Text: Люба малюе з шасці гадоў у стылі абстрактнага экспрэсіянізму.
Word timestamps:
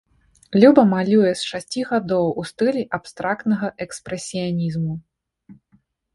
Люба 0.61 0.83
малюе 0.93 1.33
з 1.41 1.49
шасці 1.49 1.83
гадоў 1.89 2.25
у 2.45 2.47
стылі 2.53 2.83
абстрактнага 2.99 3.67
экспрэсіянізму. 3.87 4.93